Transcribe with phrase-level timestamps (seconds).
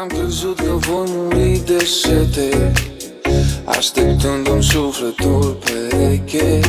[0.00, 2.72] Am crezut că voi muri de sete
[3.64, 6.60] Așteptându-mi sufletul pereche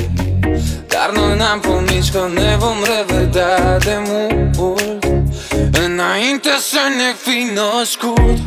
[0.88, 5.05] Dar noi n-am promis că ne vom revedea de mult
[5.86, 8.39] Înainte să ne fi născut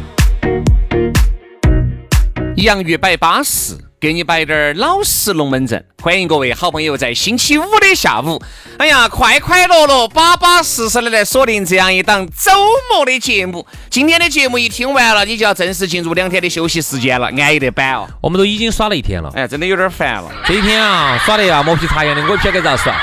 [2.57, 5.86] 洋芋摆巴适， 给你摆点儿老实龙门阵。
[6.02, 8.42] 欢迎各位好朋友在星期五的下午，
[8.80, 12.52] 哎呀，快快乐乐、巴巴适适的来锁定这样一档周
[12.92, 13.64] 末的节目。
[13.92, 18.10] 今天的节目一听完了，你就要正式进入两天的休息时间了，安逸的板哦。
[18.22, 23.00] 我们都已经耍了一天了，哎，真的有点烦了，这一天啊，耍的呀磨皮擦痒的，我也不晓得该咋耍。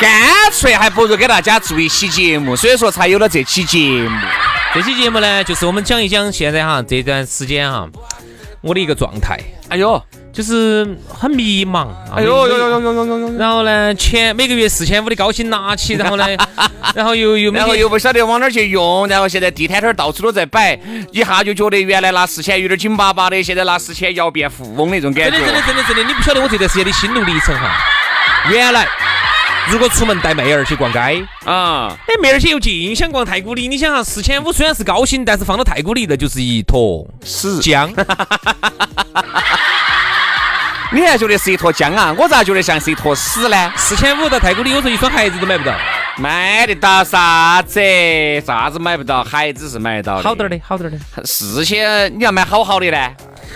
[0.00, 0.10] 干
[0.50, 4.18] 脆还不如给大家做一期节目，所以说才有了这期节目。
[4.72, 7.86] 这期节目呢，就是我们讲一讲现在哈这段时间哈
[8.62, 10.02] 我的一个状态，哎呦，
[10.32, 11.88] 就是很迷茫。
[12.14, 13.38] 哎呦呦呦呦呦呦呦！
[13.38, 16.26] 然后呢，钱每个月四千五的高薪拿起， 然后呢，
[16.94, 20.78] 然后又又然后又不晓得往哪儿去用，然后现在地摊摊到处都在摆，
[21.12, 25.38] 一下就觉得原来拿四千有点紧巴巴的，现在拿四千要变富翁那种感觉。
[25.38, 27.70] 真的真的真的真的，你不晓得我这段时间的心路历程哈。
[28.50, 28.88] 原来。
[29.70, 30.98] 如果出门带妹儿去逛街
[31.44, 37.88] 啊，哎，妹儿些又近想逛太古里，你想哈，四千五虽然是高薪，但是放到太古里那就是一坨屎浆。
[40.94, 42.14] 你还觉得是一坨浆啊？
[42.18, 43.72] 我咋觉得像是一坨屎呢？
[43.76, 45.74] 四千五到太古里，有时候一双鞋子都买不到。
[46.18, 47.80] 买得到啥子？
[48.46, 49.24] 啥子买不到？
[49.24, 50.22] 鞋子是买得到的。
[50.22, 51.24] 好点儿的，好点儿的。
[51.24, 52.98] 四千你要买好好的呢。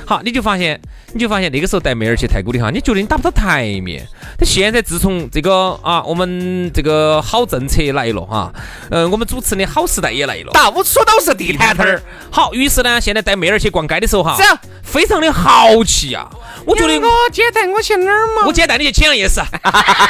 [0.07, 0.81] 好，你就发现，
[1.13, 4.07] 你就发现那个时候带妹儿去太古里哈，你觉得你打不到台面。
[4.39, 8.51] 但现在自从这个啊，我们这个好政策来了哈，
[8.91, 10.53] 嗯，我们主持的好时代也来了。
[10.53, 12.01] 到处都是地摊摊儿。
[12.31, 16.31] 好，于是呢，现在带妹儿去逛街的时候哈这样，非常的豪气啊！
[16.67, 18.43] 我觉得我姐带我去哪儿嘛？
[18.45, 19.41] 我今天带你去青阳夜市，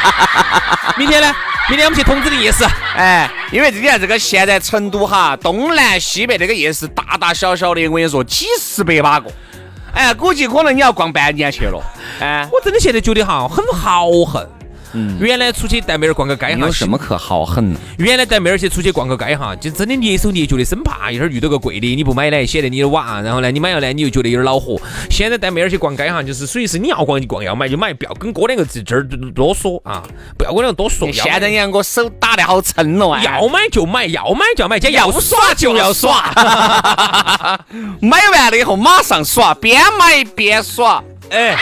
[0.96, 1.32] 明天呢？
[1.68, 2.64] 明天我们去桐梓的夜市。
[2.96, 9.30] 哎，因为这你看这个现在成都哈，东南西北这个夜市大大小小的，我跟你说几十百把个。
[9.92, 11.78] 哎，估计可能你要逛半年去了。
[12.20, 14.48] 哎，我真的现在觉得哈，很豪横。
[14.96, 17.78] 嗯，原来出去带妹儿逛个街哈，有什么可豪横呢？
[17.98, 23.20] 原来带妹儿去出去逛个街哈，就真的蹑手蹑脚的，生怕一会儿遇到个贵的你不买呢，显得你的娃。
[23.20, 24.80] 然后呢，你买了呢，你又觉得有点恼火。
[25.10, 30.02] 现在带妹儿去逛街哈，就是属于是你要逛就逛，要买就买，不要跟哥两个在这儿啰嗦啊，
[30.38, 31.12] 不要跟两个多说。
[31.12, 33.22] 现在你看我手打得好沉了啊！
[33.22, 36.32] 要买就买，要买就要买，要耍就要耍。
[38.00, 41.02] 买完了以后马上耍，边买边耍。
[41.30, 41.56] 哎，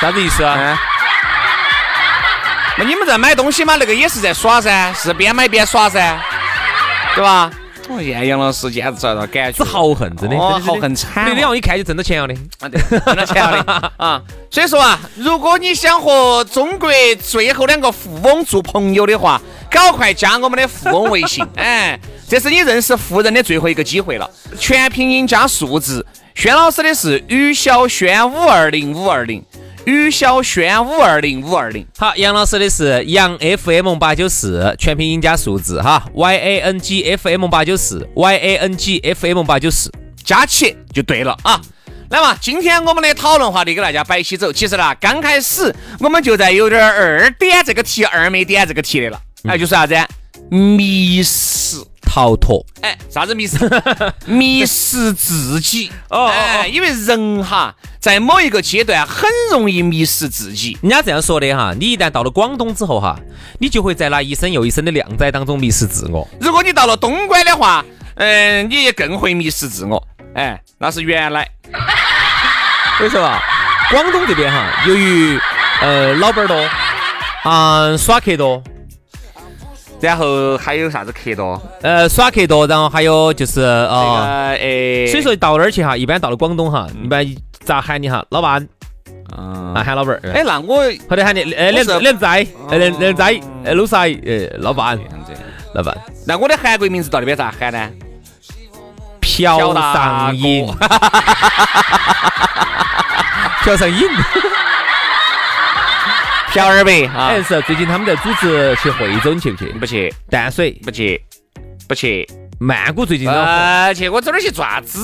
[0.00, 0.54] 啥子意思啊？
[0.56, 0.95] 嗯，那
[2.84, 3.76] 你们在买东西嘛？
[3.76, 6.20] 那个也是在耍噻，是边买边耍噻，
[7.14, 7.50] 对吧？
[7.88, 12.34] 我现杨老师简直找到感觉，是豪横，真的，豪横惨了那样一看就挣到钱了的。
[12.58, 14.20] 啊，对，挣到钱了的 啊。
[14.50, 16.90] 所以说啊，如果你想和中国
[17.22, 21.98] 最后两个富翁做朋友的话，赶快加我们的富翁微信， 哎，
[22.28, 24.28] 这是你认识富人的最后一个机会了。
[24.58, 26.04] 全拼音加数字，
[26.34, 29.42] 轩老师的是于小轩五二零五二零，
[29.86, 31.86] 于小轩五二零五二零。
[31.96, 39.88] 好，杨老师的是杨 FM 八九四，全拼音加数字哈，Y A N G F M 八九四，Y A N G F M 八九四。
[40.24, 41.60] 加起就对了啊。
[42.10, 44.52] 那么今天我们的讨论话题给大家摆起走。
[44.52, 49.20] 其实呢，刚开始我们就在有点儿二点这个题，二没点这个题的了。
[49.44, 49.94] 哎，就是啥子？
[50.50, 51.76] 迷失。
[52.16, 53.58] 逃脱，哎，啥子迷失？
[54.24, 55.92] 迷失自己。
[56.08, 60.78] 哦哦哎，因为人哈，在某一个阶段很容易迷失自己。
[60.80, 63.20] 人家这样说的哈，你一旦到了广东之后哈，
[63.60, 66.26] 你就会在那一生又一生的靓仔当中迷失自我。
[66.40, 67.84] 如果你到了东莞的话，
[68.14, 70.02] 嗯、你也更会迷失自我。
[70.34, 71.46] 哎，那是原来。
[72.98, 73.38] 为什么？
[73.90, 75.38] 广东这边哈，由于
[75.82, 76.66] 呃老板儿多，
[77.42, 78.62] 啊、耍客多，
[80.06, 81.60] 然后还有啥子客多？
[81.82, 84.22] 呃，耍客多，然后还有就是呃，哦，
[84.52, 87.26] 哎，所以说到那儿去哈，一般到了广东哈，一般
[87.64, 88.66] 咋喊你哈，老板。
[89.36, 93.94] 嗯啊，，喊老板儿，哎，那我或者喊你呃两我是两仔，呃两两仔，呃老细，
[94.24, 94.96] 呃老板，
[95.74, 97.90] 老板，那我的韩国名字到那边咋喊呢？
[99.20, 99.42] 朴
[99.74, 100.66] 上瘾，
[103.64, 104.08] 朴 上瘾。
[106.56, 109.72] 朴二百啊哎，，是最近他们在组织去惠州，你去不去？
[109.72, 111.20] 不去，淡水、不去，
[111.86, 112.26] 不去。
[112.58, 114.98] 曼谷最近呃，去我这儿去做啥子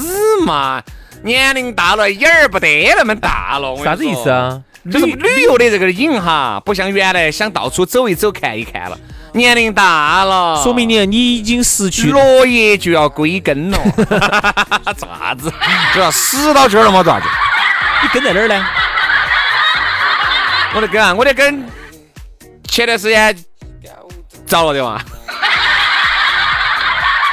[0.46, 0.82] 嘛？
[1.22, 3.76] 年龄大了，眼儿不得那么大了。
[3.84, 4.30] 啥子意思？
[4.30, 4.62] 啊？
[4.90, 8.98] 就是旅游的这个瘾哈，不像原来想到处走一走、看一看了。
[9.34, 12.14] 年龄大了，说明你你已经失去了。
[12.14, 13.78] 落叶就要归根了。
[14.96, 15.52] 做啥子？
[15.94, 17.02] 就要死到这儿了吗？
[17.04, 17.26] 做啥子？
[18.02, 18.66] 你跟在哪儿呢？
[20.74, 21.64] 我的根啊，我 的根
[22.68, 23.36] 前段时间
[24.46, 25.00] 着了的嘛，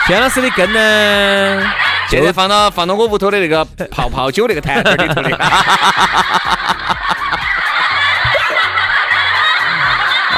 [0.08, 1.72] 轩老师的根呢？
[2.10, 5.30] 现在放到放到我屋头的那个泡泡酒那个坛子里头的。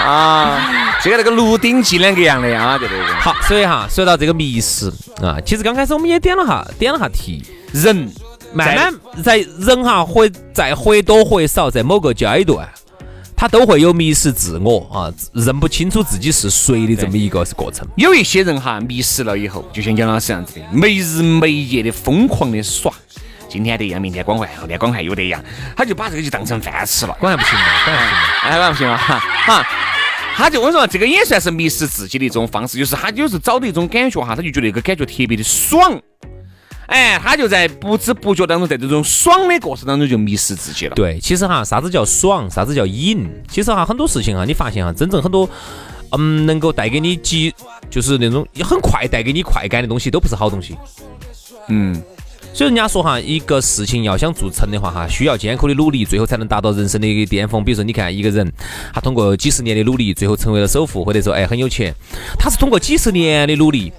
[0.04, 0.60] 啊，
[1.02, 3.14] 这个那个《鹿鼎记》两个样的啊，对对对。
[3.16, 4.92] 好，所以哈，说到这个迷失
[5.24, 8.12] 啊，其实刚开始我们也点了哈，点了哈题，人
[8.52, 8.94] 慢慢
[9.24, 12.68] 在人哈会在或多或少在某个阶段，
[13.42, 17.88] 他都会有迷失自我啊，认不清楚自己是谁的这么一个过程。
[17.98, 22.94] 有一些人哈迷失了以后，就像杨老师这样子的，没日没夜的疯狂的耍。
[23.50, 25.44] 今天这样，明天光环，后天光环又这样，
[25.76, 27.14] 他就把这个就当成饭吃了。
[27.20, 28.42] 果然不行了，果然不行了。
[28.44, 29.66] 哎，那不行了哈哈。
[30.36, 36.00] 他就我说这个也算是迷失自己的一种方式，就是他有时找到一种感觉哈，他就觉得那个感觉特别的爽，
[36.88, 40.96] 哎，他就在不知不觉当中，在这种爽的过程当中就迷失自己了。
[40.96, 43.30] 对，其实哈，啥子叫爽，啥子叫瘾？
[43.48, 45.50] 其实哈，很多事情哈，你发现哈，真正很多，
[46.10, 47.54] 嗯，能够带给你急，
[47.90, 50.76] 就是那种很快带给你快感的东西，都不是好东西。
[51.70, 51.96] 嗯，
[52.54, 57.64] 所以人家说哈，一个事情要想做成的话哈，需要艰苦的努力，最后才能达到人生的一个巅峰。
[57.64, 58.52] 比如说，你看一个人，
[58.94, 61.96] 他通过几十年的努力，最后成为了首富，或者说哎很有钱，
[62.38, 63.94] 他是通过几十年的努力，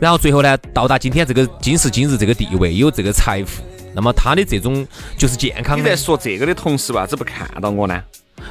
[0.00, 3.62] 然后最后呢到达今天这个今时今日这个地位，有这个财富。
[3.92, 4.86] 那么他的这种
[5.18, 8.00] 就是健康你在，说这个的同时，为啥子不看到我呢？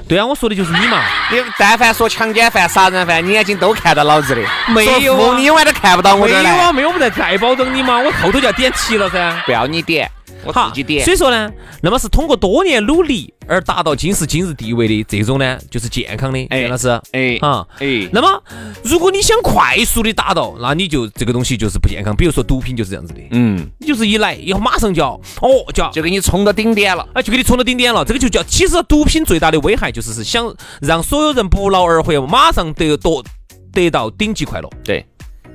[0.07, 1.01] 对啊，我说的就是你嘛。
[1.31, 9.41] 你但凡说强奸犯、杀人犯，你眼睛都看到老子的，没有啊你永远都看不到我这儿没有啊，没有，我们在再保证你嘛，我后头就要点题了噻。
[9.45, 10.11] 不要你点，
[10.45, 11.13] 我好自己点所。
[11.13, 16.39] 以说呢，那么是通过多年努力而达到今时今日地位的这种呢，就是健康的。
[16.49, 18.43] 哎袁老师，哎啊，哎，那么
[18.83, 22.15] 如果你想快速的达到，那你就这个东西就是不健康。
[22.15, 27.07] 比如说毒品就是这样子的，嗯，你就是一来以后马上就要哦就要就给你冲到顶点了。
[27.13, 33.23] 哎就给你冲到顶点了，这个就叫其实毒品最大的危害就是是想让所有人不劳而获，马上得得
[33.73, 34.69] 得到顶级快乐。
[34.83, 35.05] 对，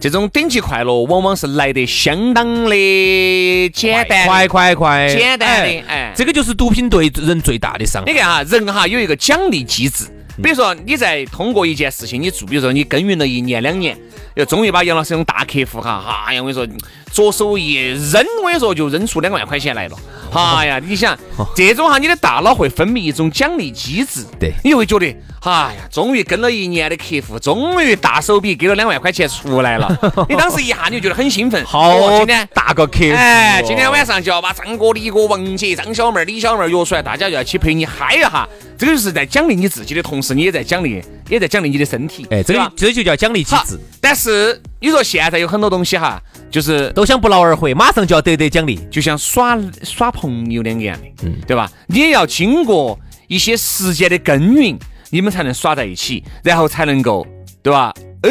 [0.05, 6.13] 这种顶级快乐往往是来得相当的简单，快快快，简单的哎哎。
[6.15, 8.13] 这个就是毒品对人最大的伤害。
[8.13, 10.05] 你看哈，人哈有一个奖励机制，
[10.43, 13.97] 比如说你在通过一件事情你做，比如说你耕耘了一年两年，
[14.35, 16.69] 又终于把杨老师这种大客户哈，哎呀，我跟你说，
[17.15, 19.97] 左手一扔，我跟你说就扔出两万块钱来了。
[20.35, 21.17] 哎呀，你想
[21.55, 25.07] 这种哈，你的大脑会分泌一种奖励机制，对你就会觉得，
[25.43, 29.97] 哎呀，终于跟了一年的客户，终于大手笔给了两万块钱出来了。
[30.29, 38.49] 你当时一下你就觉得很兴奋，哦好，今天大个客户，哎，今天晚上就要把张哥、李哥、王姐、张小妹儿、李小妹儿约出来，大家就要去陪你嗨一下。
[38.77, 42.27] 这个就是在奖励你自己的同时，你也在奖励，也在奖励你的身体。
[42.31, 46.21] 哎，这个这就叫奖励机制，，但是你说现在有很多东西哈，
[46.55, 48.79] 就是都想不劳而获，马上就要得得奖励。
[48.89, 51.69] 就像耍耍朋友两个样的，嗯对吧？
[51.89, 52.97] 你也要经过
[53.27, 54.79] 一些时间的耕耘，
[55.11, 57.27] 你们才能耍在一起，然后才能够，
[57.61, 57.93] 对吧？
[58.23, 58.31] 哎，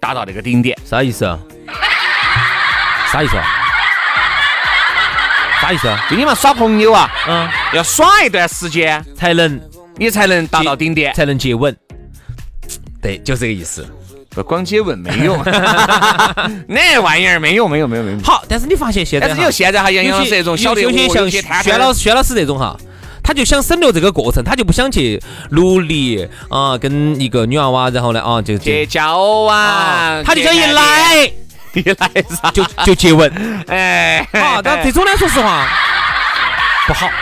[0.00, 0.78] 达到那个顶点。
[0.84, 1.36] 啥意思啊？
[3.10, 3.44] 啥意思啊？
[5.60, 6.06] 啥意思啊？
[6.08, 9.60] 就你们耍朋友啊，嗯，要耍一段时间，才能
[9.96, 11.12] 你才能达到顶点。
[11.14, 11.76] 才能接吻。
[13.02, 13.84] 对，就这个意思。
[14.36, 15.42] 不光接吻没用，
[16.68, 18.18] 那玩意儿没用，没有，没有，没有。
[18.22, 21.30] 好，但是你发现现在，但是你说现在哈，杨杨老师这种小的，有些哦像
[21.62, 22.76] 薛老师、薛老师这种哈，
[23.24, 25.18] 他就想省略这个过程，他就不想去
[25.52, 31.24] 努力啊，跟一个女娃娃，然后呢啊就去就交，啊，他就想一来
[31.72, 32.50] 一来啥？
[32.50, 33.32] 就就接吻。
[33.68, 35.66] 哎，好，但这种呢，说实话
[36.86, 37.12] 不好，不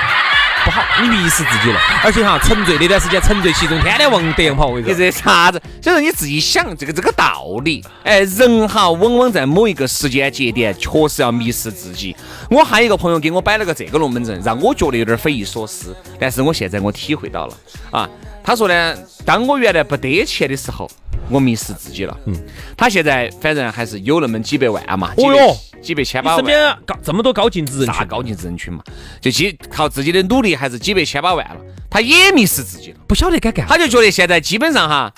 [0.74, 1.80] 好，你迷失自己了。
[2.02, 4.94] 而且哈，沉醉那段时间沉醉其中，天天往德阳跑，我跟你说。
[4.96, 5.62] 这啥子？
[5.80, 7.84] 所以说你自己想这个这个道理。
[8.02, 12.16] 哎，人哈，往往在某一个时间节点，确实要迷失自己。
[12.50, 15.96] 我还有一个朋友给我摆了个这个龙门阵，让我觉得有点匪夷所思。
[16.18, 17.54] 但是我现在我体会到了
[17.92, 18.08] 啊，
[18.44, 20.88] 他说呢，当我原来不得钱的时候，
[21.30, 22.14] 我迷失自己了。
[22.26, 22.34] 嗯，
[22.76, 26.44] 他现在反正还是有那么几百万嘛，哦哟几百千把万。
[26.44, 28.84] 边高这么多高净值人群，啥高净值人群嘛，
[29.18, 31.56] 就几靠自己的努力，还是几百千把万了，
[31.88, 32.98] 他也迷失自己了。
[33.08, 33.72] 不晓得该干啥。
[33.72, 35.10] 他就觉得现在基本上哈，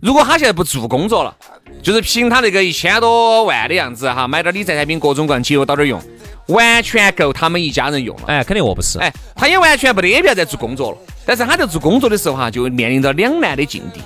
[0.00, 1.34] 如果他现在不做工作了，
[1.82, 5.98] 就是凭他那个一千多万的样子哈，买点理财产品各种各样节约到点儿用，
[6.46, 8.24] 完全够他们一家人用了。
[8.26, 8.98] 哎，肯定饿不死。
[8.98, 10.98] 哎，他也完全没得必要再做工作了。
[11.24, 14.00] 但是他在做工作的时候哈，就面临着两难的境地。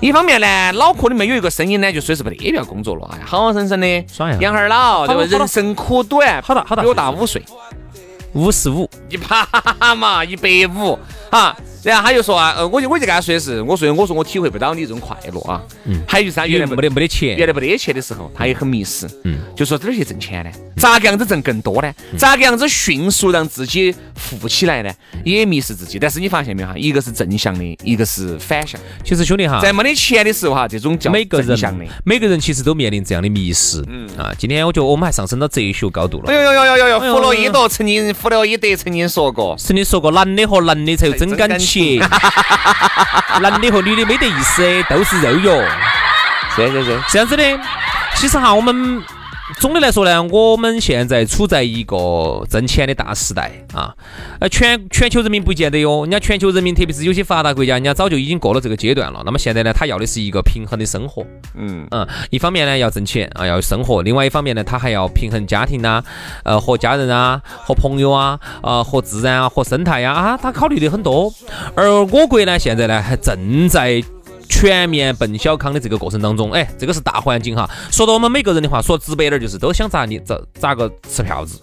[0.00, 5.22] 一方面呢，脑壳里面有一个声音呢，就说是没得必要工作了，哎，好好生生的耍一下养哈儿老，对吧？
[5.24, 7.42] 人生苦短，好大好大比我大五岁，
[8.34, 9.46] 五十五，一趴
[9.94, 10.98] 嘛，一百五
[11.30, 11.56] 哈。
[11.86, 15.62] 然后他就说啊，呃，我就我就跟他说的是，我说我说我体会不到你这种快乐啊。
[15.84, 16.00] 嗯。
[16.08, 19.08] 还有就是他原来没得没得钱原来没得钱的时候，他也很迷失。
[19.22, 19.38] 嗯。
[19.54, 20.50] 就说哪儿去挣钱呢？
[20.76, 21.94] 咋个样子挣更多呢？
[22.18, 24.92] 咋个样子迅速让自己富起来呢？
[25.24, 25.98] 也迷失自己。
[25.98, 26.74] 但是你发现没有哈？
[26.76, 28.80] 一个是正向的，一个是反向。
[29.04, 31.92] 其实兄弟哈，在没得钱的时候哈，这种叫每个正向的人。
[32.04, 33.82] 每个人其实都面临这样的迷失。
[33.86, 36.34] 嗯啊，今天我觉得我们还上升到哲学高度了哎。
[36.34, 41.75] 呦呦呦呦呦弗洛伊德曾经，弗洛伊德曾经说过，曾经说过，男的和男的才有真感情，
[43.40, 45.64] 男的和女的没得意思，都是肉肉。
[46.54, 47.42] 是是是，是这样子的，
[48.14, 49.02] 其实哈，我们
[49.60, 53.94] 总的来说呢，我们现在处在一个挣钱的大时代啊。
[54.40, 59.22] 呃，全全球人民不见得哟，人家全球人民，特别是有些发达国家，人家早就已经过了这个阶段了。
[59.24, 61.24] 那么现在呢，他要的是一个平衡的生活。
[61.54, 66.02] 嗯，嗯，一方面呢要挣钱啊，要生活；另外一方面呢，他还要平衡家庭呐、
[66.44, 71.32] 呃，和家人啊，和朋友啊，啊，和自然啊，和生态呀啊，他考虑的很多。
[71.76, 74.02] 而我国呢，现在呢还正在。
[74.48, 77.68] 全面奔小康的这个过程当中，哎，这个是大环境哈。
[77.90, 81.60] 说到我们每个人的话，说直白点儿就是都想咋你咋咋个吃票子，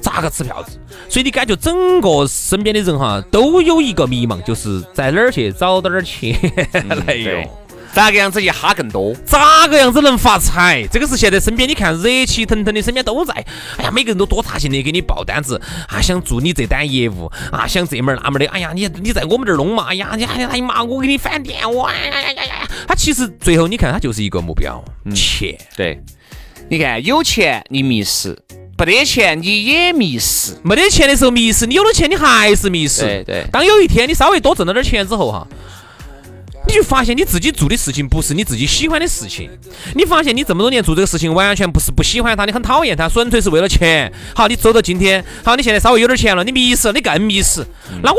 [0.00, 0.78] 咋个吃票子。
[1.08, 6.34] 所以你感觉整个身边的人哈都有一个迷茫，就是在哪儿去找点儿钱
[7.06, 7.48] 来用。
[7.92, 9.14] 对咋个样子一哈更多？
[9.24, 10.86] 咋个样子能发财？
[10.90, 13.34] 这个是现在身边你看热气腾腾的，身边都在。
[13.76, 18.46] 哎呀，每个人都多大劲的给你报单子啊，想做你这单业务啊，想这门那门的。
[18.46, 19.86] 哎呀，你你在我们这儿弄嘛？
[19.90, 22.68] 哎呀，你哎呀妈，我给你返店，我哎呀呀呀呀！
[22.88, 24.82] 他其实最后你看，他就是一个目标，
[25.14, 25.56] 钱。
[25.76, 26.00] 对，
[26.70, 28.36] 你看有钱你迷失，
[28.76, 30.56] 不得钱你也迷失。
[30.62, 33.02] 没得钱的时候迷失，你有了钱你还是迷失。
[33.02, 35.46] 对对当有一天你稍微多挣了点钱之后哈。
[36.72, 39.50] 你就发现你自己做的事情不是你自己喜欢的事情，
[39.94, 44.10] 你发现你这么多年做这个事情完全不是不喜欢他，你很讨厌他，纯粹是为了钱。
[44.34, 47.62] 好，你走到今天，好，你现在稍微有点钱了，你迷失，你更迷失。
[48.02, 48.18] 那我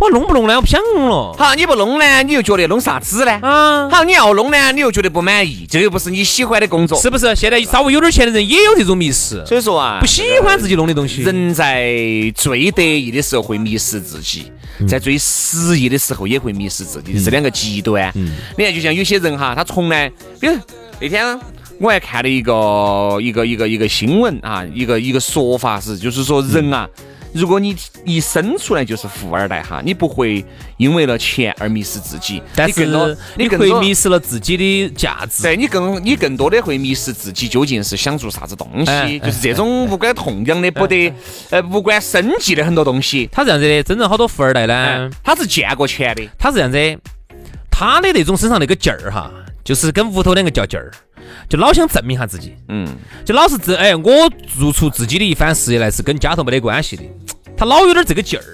[0.00, 0.54] 我弄不弄呢？
[0.54, 1.34] 我不想弄了。
[1.36, 3.32] 好，你不弄呢，你又觉得弄啥子呢？
[3.42, 6.96] 啊，好，你要弄呢，你又觉得不满意，这又不是你喜欢的工作。
[7.00, 7.34] 是不是？
[7.34, 11.22] 现在稍微有点钱的人也有这种迷失，所以说啊，不喜欢自己弄的东西。
[11.22, 11.92] 人在
[12.36, 14.52] 最得意的时候会迷失自己，
[14.86, 18.12] 在最失意的时候也会迷失自己，这是两个极端。
[18.56, 20.56] 你看，就像有些人哈，他从来，比如
[21.00, 21.38] 那天
[21.80, 26.88] 我还看了一个一个一个一个新闻啊，一个一个说法是，就是说人啊。
[27.32, 30.44] 如果你一生出来就是富二代哈，你不会
[30.76, 35.42] 因为了钱而迷失自己，但你更多是你会迷失了自己的价值。
[35.42, 41.12] 对你更你更多的会迷失自己究竟是想做啥子东西，哎就是这种无关痛痒的、不得
[41.50, 46.98] 呃无关生计的很多东西，他这样子的，真正好多富二代呢哎，，他是见过钱的，他是这样子，
[47.70, 49.30] 他的那种身上那个劲儿哈，
[49.62, 50.90] 就是跟屋头两个较劲儿，
[51.48, 52.86] 就老想证明下自己，嗯，
[53.24, 57.02] 就老是自哎，我做出自己的一番事业来是跟家头没得关系的，
[57.56, 58.44] 他老有点这个劲儿。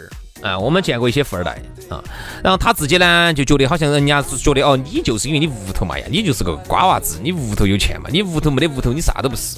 [0.44, 1.52] 啊，我们见过一些富二代
[1.88, 2.04] 啊，
[2.42, 9.56] 然后他自己呢就觉得好像人家是觉得哦，你就是因为你屋头嘛呀，你就是个瓜娃子，你屋头有钱嘛，你屋头没得屋头，你啥都不是。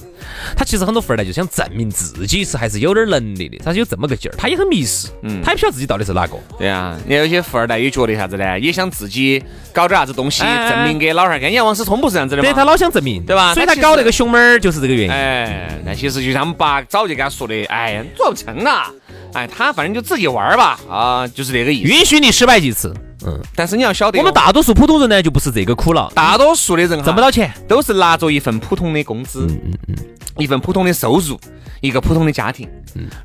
[0.57, 6.37] 他其实很多富二代就想证明自己是还是有点能力的，他是有这么个劲儿，他也很迷失，嗯他也不晓得自己到底是哪个。
[6.57, 8.59] 对啊，你看有些富二代也觉得啥子呢？
[8.59, 11.51] 也想自己搞点啥子东西，哎证明给老汉儿看。
[11.51, 12.49] 你看王思聪不是这样子的吗？
[12.49, 15.11] 对他老想证明，对吧所以他搞那个熊猫儿就是这个原因。
[15.13, 18.91] 哎，那其实就像我们爸早就跟他说的，哎呀，做不成啊，
[19.35, 21.89] 哎，他反正就自己玩儿吧，啊，就是这个意思。
[21.89, 22.95] 允许你失败几次。
[23.27, 27.51] 嗯，但是你要晓得哦，我们大多数普通人呢，就不是这个苦恼，大多数的人挣不到钱。
[27.67, 29.97] 都是拿着一份普通的工资，嗯嗯嗯，
[30.37, 31.41] 一份普通的收入，
[31.81, 32.69] 一个普通的家庭。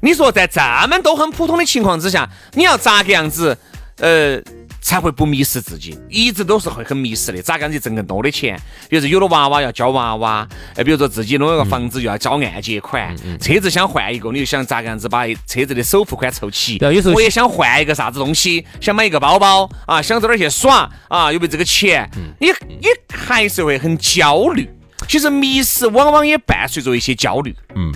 [0.02, 3.56] 你说在这么都很普通的情况之下，你要咋个样子，
[3.98, 4.42] 呃，
[4.82, 5.98] 才会不迷失自己？
[6.10, 7.42] 一直都是会很迷失的。
[7.42, 8.60] 咋个样子挣更多的钱？
[8.90, 16.78] 比如说有了娃娃要教娃娃，哎，比如说自己弄了个房子又要交按揭款，车子想换一个，你就想咋个样子把车子的首付款凑齐。
[16.80, 22.10] 对有时候我也想换一个啥子东西，想买一个包包啊，想到哪儿去耍啊，有没有这个钱？
[22.40, 24.70] 你你还是会很焦虑。
[25.08, 27.56] 其实迷失往往也伴随着一些焦虑。
[27.76, 27.92] 嗯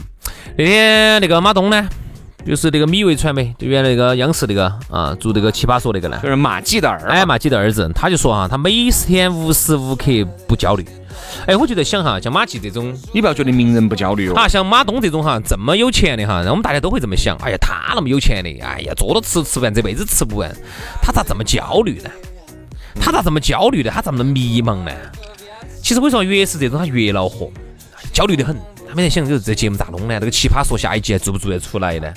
[0.58, 1.88] 那天那个马东呢，
[2.46, 10.06] 就是那个米味传媒，就原来那个央视那个啊，做那个奇葩说那个呢，就是马季的儿，哎，马季的儿子，他就说哈，他每天无时无刻
[10.48, 10.86] 不焦虑。
[11.48, 14.36] 哎，我就在想哈，像马季这种，你不要觉得名人不焦虑哦。
[14.36, 17.36] 啊，像马东这种哈，这么有钱的哈，我们大家都会这么想。
[17.38, 20.56] 哎呀，他那么有钱的，哎呀，做都吃吃不完，这辈子吃不完，
[21.02, 22.10] 他咋这么焦虑呢？
[23.02, 23.92] 他咋这么焦虑呢？
[23.92, 24.92] 他咋这么迷茫呢？
[25.82, 27.52] 其实我说，越是这种，他越恼火，
[28.14, 28.56] 焦虑的很。
[28.88, 30.20] 他每天想，就是这节目咋弄呢？
[30.20, 32.14] 这个奇葩说下一季还做不做得出来呢？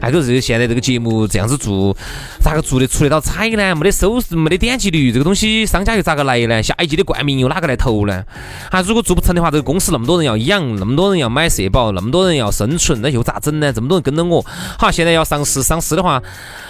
[0.00, 1.96] 还可是现在这个节目这样子做，
[2.40, 3.74] 咋个做得出得到彩呢？
[3.74, 6.62] 没得收视，没得点击率，这个东西商家又咋个来呢？
[6.62, 8.24] 下一季的冠名又哪个来投呢？
[8.70, 13.72] 啊，如果做不成的话，这个公司那么多人要养，那么多人要买社保，那么多人要生存，那又咋整呢？
[13.72, 14.44] 这么多人跟着我，
[14.78, 16.22] 好，现在要上市，上市的话，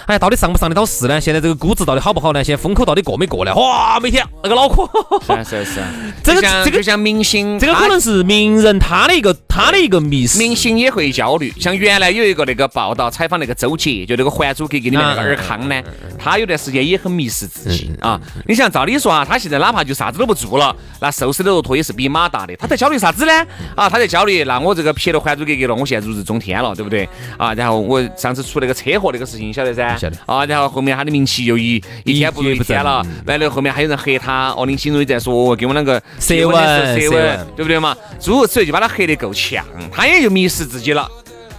[0.07, 1.21] 哎，到底上不上得到市呢？
[1.21, 2.43] 现在这个估值到底好不好呢？
[2.43, 3.53] 现在风口到底过没过呢？
[3.55, 4.87] 哇，每天那个脑壳，
[5.25, 5.81] 是是是，
[6.23, 11.53] 这个这个就像明星，这个可能是名人他的一个他的一个迷失，明星也会焦虑。
[11.59, 13.91] 像原来有一个那个报道采访那个周杰。
[14.07, 15.81] 就那个《还珠格格》里面那个尔康呢，
[16.17, 18.19] 他有段时间也很迷失自己啊。
[18.47, 22.55] 你想，照理说啊，他现在哪怕就啥子都不做了，那瘦死的骆驼也是比马大的。
[22.55, 23.33] 他在焦虑啥子呢？
[23.75, 27.07] 啊，他在焦虑，那我这个撇了《还珠格格》了，我现在如日中天了，对不对？
[27.37, 29.97] 啊，然后我上次出那个车祸那个事情，晓得噻？
[29.97, 30.17] 晓得。
[30.25, 33.05] 啊，然后后面他的名气又一一天不如一天了。
[33.25, 37.95] 完了后面还有人黑他，哦，林心如在说，给我们两个舌吻，舌吻，对不对嘛？
[38.19, 41.09] 诸如此类，就把他黑得够呛，他也就迷失自己了。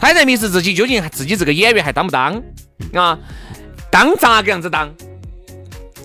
[0.00, 2.40] 他也在迷失自己，究竟自己这个演员还当不当？
[2.94, 3.18] 啊，
[3.90, 4.88] 当咋个样子当？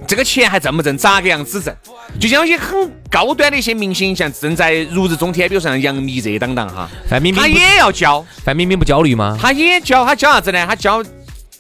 [0.07, 0.97] 这个钱还挣不挣？
[0.97, 1.75] 咋个样子挣？
[2.19, 8.25] 就像一些很高端的一些明星，像正在如日中天，比如像杨幂这当当哈，范冰冰她也要交。
[8.43, 9.37] 范冰冰不焦虑吗？
[9.39, 10.65] 她也交，她交啥子呢？
[10.67, 11.03] 她交。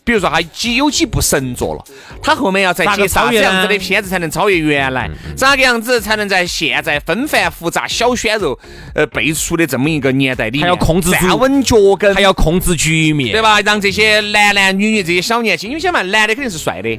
[0.07, 1.83] 比如说他几有几部神作了，
[2.23, 5.11] 他后面要再接啥子样子的片子才能超越原来？
[5.35, 8.57] 咋个样子才能在现在纷繁复杂、小鲜肉
[8.95, 13.59] 呃辈出的这么一个年代里面，还要控制站稳脚跟，还要控制局面，对吧？
[13.59, 16.97] 让这些男男女女这些小年轻，因为想嘛，男的肯定是帅的，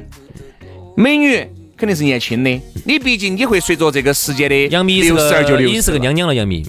[0.95, 1.35] 美女
[1.75, 2.61] 肯定是年轻的。
[2.85, 6.63] 你毕竟你会随着这个时间的杨幂六十二就六十，是个娘娘了，杨幂。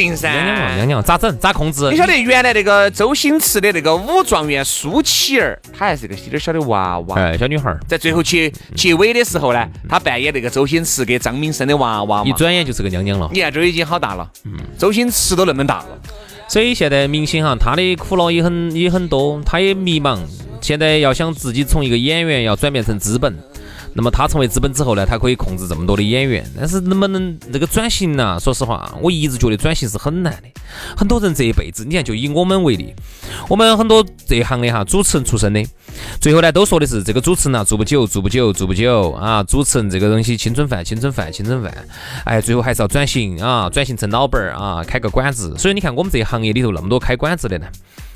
[0.00, 1.38] 定噻，娘娘娘娘咋整？
[1.38, 1.90] 咋控制？
[1.90, 13.28] 你晓得原来那个周星驰的那个武状元苏乞儿，她还是个点小的娃娃，哎，小女孩，在最后结结尾的时候呢，她扮演那个周星驰给张敏生的娃娃，一转眼就是个娘娘了。
[13.32, 15.88] 你看这已经好大了，嗯，周星驰都那么大了，
[16.48, 20.18] 所以现在明星哈，他的苦恼也很也很多，他也迷茫，
[20.62, 23.36] 现在要想自己从一个演员要转变成资本。
[23.92, 28.38] 那么他成为资本之后呢，他可以控制这么多的演员，但是能不能这个转型呢？
[28.40, 30.48] 说实话，我一直觉得转型是很难的。
[30.96, 32.94] 很多人这一辈子，你看，就以我们为例，
[33.48, 35.64] 我们很多这一行的哈，主持人出身的，
[36.20, 39.42] 最后呢都说的是这个主持人啊，做不久，做不久，做不久啊。
[39.42, 41.74] 主持人这个东西，青春饭，青春饭，青春饭，
[42.24, 45.56] 哎，最后还是要转型啊，转型成老板儿啊，开个馆子。
[45.58, 47.66] 所以你看，我们这一行业里头那么多开馆子的呢。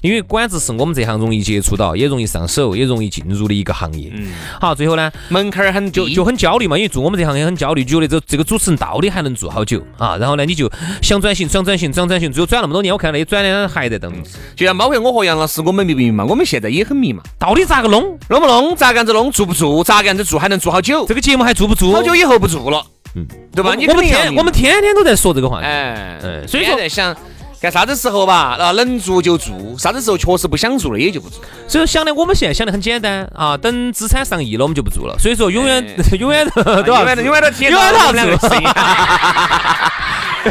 [0.04, 4.10] 因为馆子是我们这行容易接触到，也容易上手，也容易进入的一个行业。
[4.12, 6.76] 嗯，好，最后呢，门槛儿很就就很焦虑嘛。
[6.76, 10.18] 因为做我们这行也很焦虑，觉得这这个主持人到底还能做好久啊？
[10.18, 14.12] 然后呢，你就想转型，想转型，想转型，最后转那么多年，我看那些转的还在等。
[14.54, 16.22] 就像包括我和杨老师，我们迷不迷嘛？
[16.26, 17.20] 我们现在也很迷茫。
[17.38, 18.18] 到底咋个弄？
[18.28, 18.76] 弄不弄？
[18.76, 19.32] 咋个样子弄？
[19.32, 19.82] 做不做？
[19.82, 20.38] 咋个样子做？
[20.38, 21.06] 还能做好久？
[21.06, 21.90] 这个节目还做不做？
[21.94, 23.70] 好久以后不做了，嗯，对吧？
[23.70, 25.66] 我们天我们天天都在说这个话题。
[25.66, 27.16] 哎，嗯，所以说在想。
[27.64, 31.42] 干啥子时候吧，那，能做就做，啥子时候确实不想做了也就不做。
[31.66, 35.18] 所以想的，我们现在想的很简单啊，等资产上亿了，我们就不做了。
[35.18, 35.82] 所以说，永远
[36.20, 38.68] 永远都永远都永远都体验到我们两个声音。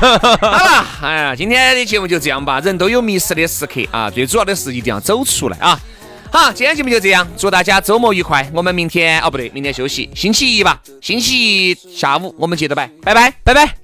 [0.02, 2.60] 好了，哎呀，今天的节目就这样吧。
[2.62, 5.80] 人都有迷失的时刻啊，最主要的是一定要走出来啊。
[6.32, 8.50] 好，今天节目就这样，祝大家周末愉快。
[8.56, 13.76] 我们明天哦不对，明天休息，星期一吧，星期一下午我们接着摆，拜拜，拜拜。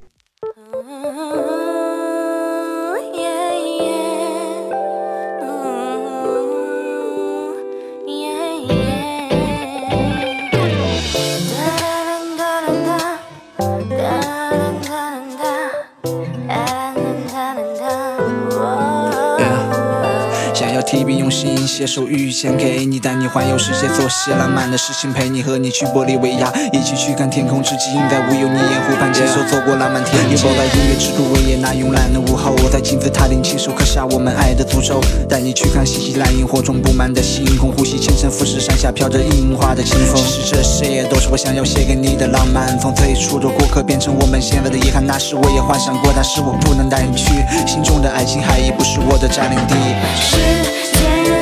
[21.80, 40.22] 用心写首遇见给你，带你环游世界，做些浪漫的事情，陪你和你去玻利维亚，一起去看天空之镜，在无忧你烟湖畔牵手走过浪漫田野，走在音乐之都维也纳慵懒的午后，在金字塔顶亲手刻下我们爱的诅咒，带你去看新西兰萤火虫布满的星空，呼吸前尘浮世，山下飘着樱花的清风。
[40.22, 47.32] 其实这些都是我想要写给你的浪漫，从最初的过客变成我们现在的遗憾，那时我也幻想过，但是我不能带你去，
[47.66, 49.76] 心中的爱情还已不是我的占领地。
[50.20, 51.39] 是。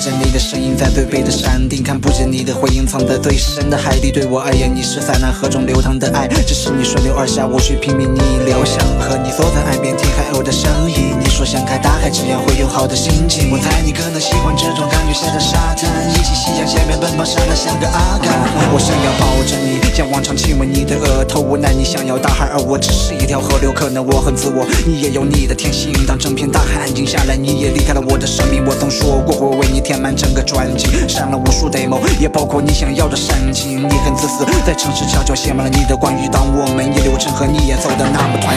[0.00, 4.10] 声音在最北的山顶，看不见你的回音，藏在最深的海底。
[4.10, 8.64] 对我而言，你是塞纳河中流淌的爱，只是你顺流而下，我却拼命逆流。
[8.64, 13.52] 想和你坐在岸边听海鸥的声音，你说想开大海，这样会有好的心情。
[13.52, 18.32] 我猜你可能喜欢这种感觉，下在沙滩，一起夕阳下面奔跑，傻得像个阿甘。
[18.72, 23.70] 我想要抱着你，像往常亲吻你的额头，无奈你想要大海，而我只是一条河流。
[23.70, 25.92] 可能我很自我，你也有你的天性。
[26.08, 28.64] 当整片大海安静下来，你也离开了我的生命。
[28.64, 33.82] 我曾说过会为你填满整个专辑，删了无数 demo，也包括你想要的煽情。
[33.88, 36.28] 你很自私，在城市悄悄写满了你的关于。
[36.28, 38.54] 当我们也流程和你也走的那么团